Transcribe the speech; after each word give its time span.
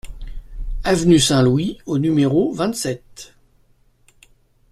Avenue 0.83 1.19
Saint-Louis 1.19 1.77
au 1.85 1.99
numéro 1.99 2.51
vingt-sept 2.55 3.35